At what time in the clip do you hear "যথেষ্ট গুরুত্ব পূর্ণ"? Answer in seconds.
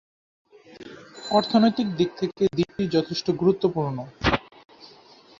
2.87-3.97